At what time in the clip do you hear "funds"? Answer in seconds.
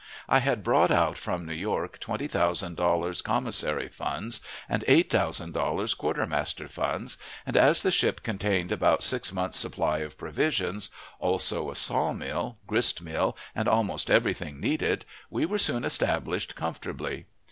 3.87-4.41, 6.67-7.19